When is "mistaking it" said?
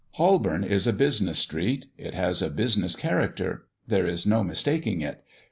4.43-5.23